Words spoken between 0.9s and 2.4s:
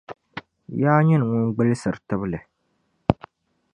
nyini ŋun gbilsiri tibli